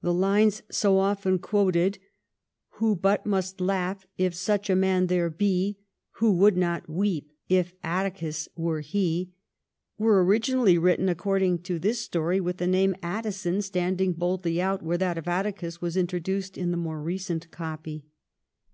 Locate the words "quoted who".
1.38-2.96